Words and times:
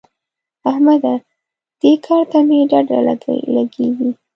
احمده! 0.69 1.15
دې 1.81 1.93
کار 2.05 2.23
ته 2.31 2.39
مې 2.47 2.59
ډډه 2.71 2.99
لګېږي. 3.55 4.09